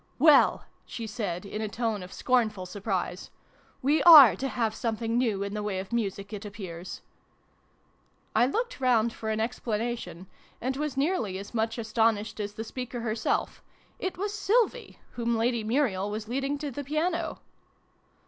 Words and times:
"Well!" 0.31 0.65
she 0.87 1.05
said 1.05 1.45
in 1.45 1.61
a 1.61 1.67
tone 1.67 2.01
of 2.01 2.11
scornful 2.11 2.65
surprise." 2.65 3.29
We 3.83 4.01
are 4.01 4.35
to 4.35 4.47
have 4.47 4.73
something 4.73 5.15
new 5.15 5.43
in 5.43 5.53
the 5.53 5.61
way 5.61 5.77
of 5.77 5.93
music, 5.93 6.33
it 6.33 6.43
appears!" 6.43 7.03
I 8.35 8.47
looked 8.47 8.81
round 8.81 9.13
for 9.13 9.29
an 9.29 9.39
explanation, 9.39 10.25
and 10.59 10.75
was 10.75 10.97
nearly 10.97 11.37
as 11.37 11.53
much 11.53 11.77
astonished 11.77 12.39
as 12.39 12.53
the 12.55 12.63
speaker 12.63 13.01
her 13.01 13.13
self: 13.13 13.61
it 13.99 14.17
was 14.17 14.33
Sylvie 14.33 14.97
whom 15.11 15.37
Lady 15.37 15.63
Muriel 15.63 16.09
was 16.09 16.27
leading 16.27 16.57
to 16.57 16.71
the 16.71 16.83
piano 16.83 17.39